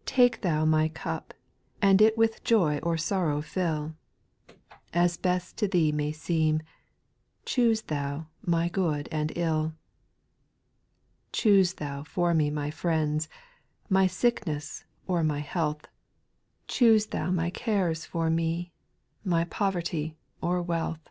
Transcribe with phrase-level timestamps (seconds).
[0.00, 1.32] 5 Take Thou my cup,
[1.80, 3.94] and it "With joy or sorrow fill;
[4.92, 6.62] As best to Thee may seem,
[7.44, 9.74] Choose Thou my good and ilL
[11.32, 11.40] 6.
[11.40, 13.28] Choose Thou for me my friends,
[13.88, 15.88] My sickness or mr health;^ 24* I
[16.66, 16.66] 282 SPIRITUAL SONGS.
[16.66, 18.72] Choose Thou my cares for me,
[19.24, 21.08] My poverty or wealth.